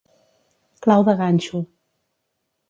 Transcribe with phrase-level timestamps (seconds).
[0.85, 1.63] Clau de ganxo.